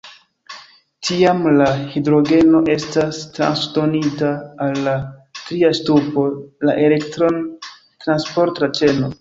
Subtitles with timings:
[1.07, 4.31] Tiam la hidrogeno estas transdonita
[4.69, 4.97] al la
[5.43, 6.27] tria ŝtupo,
[6.71, 9.09] la elektron-transporta ĉeno.